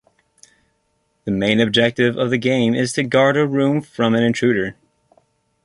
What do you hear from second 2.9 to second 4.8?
to guard a room from an intruder.